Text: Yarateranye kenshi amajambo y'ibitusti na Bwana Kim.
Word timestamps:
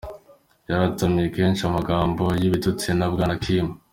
Yarateranye 0.69 1.23
kenshi 1.35 1.61
amajambo 1.69 2.23
y'ibitusti 2.41 2.87
na 2.97 3.07
Bwana 3.13 3.35
Kim. 3.43 3.67